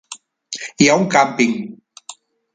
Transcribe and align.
Hi 0.79 0.87
ha 0.87 0.95
un 1.03 1.05
càmping. 1.17 1.53